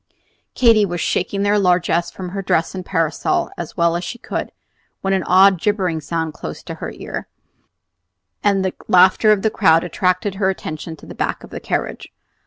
Katy 0.55 0.83
was 0.83 0.99
shaking 0.99 1.43
their 1.43 1.59
largesse 1.59 2.09
from 2.09 2.29
her 2.29 2.41
dress 2.41 2.73
and 2.73 2.83
parasol 2.83 3.51
as 3.55 3.77
well 3.77 3.95
as 3.95 4.03
she 4.03 4.17
could, 4.17 4.51
when 5.01 5.13
an 5.13 5.21
odd 5.25 5.61
gibbering 5.61 6.01
sound 6.01 6.33
close 6.33 6.63
to 6.63 6.73
her 6.81 6.89
ear, 6.89 7.27
and 8.43 8.65
the 8.65 8.73
laughter 8.87 9.31
of 9.31 9.43
the 9.43 9.51
crowd 9.51 9.83
attracted 9.83 10.33
her 10.41 10.49
attention 10.49 10.95
to 10.95 11.05
the 11.05 11.13
back 11.13 11.43
of 11.43 11.51
the 11.51 11.59
carriage. 11.59 12.09